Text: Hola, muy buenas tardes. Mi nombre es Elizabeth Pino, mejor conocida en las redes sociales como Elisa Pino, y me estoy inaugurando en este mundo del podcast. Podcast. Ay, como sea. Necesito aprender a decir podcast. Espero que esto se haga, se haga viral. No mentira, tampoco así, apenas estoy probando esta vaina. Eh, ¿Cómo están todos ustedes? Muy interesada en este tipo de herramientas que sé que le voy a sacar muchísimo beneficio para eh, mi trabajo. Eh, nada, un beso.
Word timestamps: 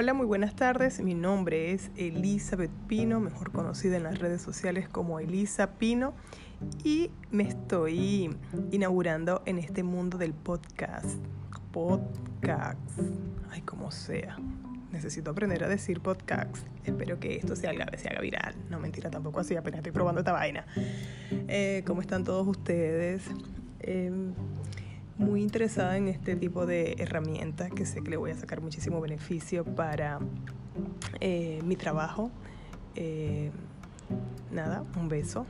Hola, 0.00 0.14
muy 0.14 0.26
buenas 0.26 0.54
tardes. 0.54 1.00
Mi 1.00 1.14
nombre 1.14 1.72
es 1.72 1.90
Elizabeth 1.96 2.70
Pino, 2.86 3.18
mejor 3.18 3.50
conocida 3.50 3.96
en 3.96 4.04
las 4.04 4.20
redes 4.20 4.40
sociales 4.40 4.88
como 4.88 5.18
Elisa 5.18 5.72
Pino, 5.72 6.14
y 6.84 7.10
me 7.32 7.42
estoy 7.42 8.30
inaugurando 8.70 9.42
en 9.44 9.58
este 9.58 9.82
mundo 9.82 10.16
del 10.16 10.34
podcast. 10.34 11.18
Podcast. 11.72 12.78
Ay, 13.50 13.62
como 13.62 13.90
sea. 13.90 14.38
Necesito 14.92 15.32
aprender 15.32 15.64
a 15.64 15.68
decir 15.68 15.98
podcast. 15.98 16.58
Espero 16.84 17.18
que 17.18 17.34
esto 17.34 17.56
se 17.56 17.66
haga, 17.66 17.88
se 17.98 18.08
haga 18.08 18.20
viral. 18.20 18.54
No 18.70 18.78
mentira, 18.78 19.10
tampoco 19.10 19.40
así, 19.40 19.56
apenas 19.56 19.78
estoy 19.78 19.90
probando 19.90 20.20
esta 20.20 20.30
vaina. 20.30 20.64
Eh, 21.48 21.82
¿Cómo 21.84 22.02
están 22.02 22.22
todos 22.22 22.46
ustedes? 22.46 23.22
Muy 23.84 24.32
interesada 25.48 25.96
en 25.96 26.08
este 26.08 26.36
tipo 26.36 26.66
de 26.66 26.96
herramientas 26.98 27.70
que 27.72 27.86
sé 27.86 28.02
que 28.02 28.10
le 28.10 28.18
voy 28.18 28.32
a 28.32 28.36
sacar 28.36 28.60
muchísimo 28.60 29.00
beneficio 29.00 29.64
para 29.64 30.18
eh, 31.20 31.62
mi 31.64 31.74
trabajo. 31.74 32.30
Eh, 32.94 33.50
nada, 34.52 34.84
un 35.00 35.08
beso. 35.08 35.46